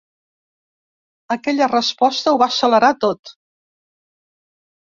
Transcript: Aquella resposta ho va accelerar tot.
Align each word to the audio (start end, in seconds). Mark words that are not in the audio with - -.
Aquella 1.35 1.69
resposta 1.73 2.33
ho 2.33 2.39
va 2.43 2.47
accelerar 2.55 2.91
tot. 3.07 3.37